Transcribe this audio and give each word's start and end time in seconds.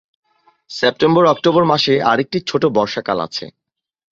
সেপ্টেম্বর-অক্টোবর 0.69 1.63
মাসে 1.65 1.93
আরেকটি 2.11 2.37
ছোট 2.49 2.63
বর্ষাকাল 2.77 3.17
আছে। 3.27 3.45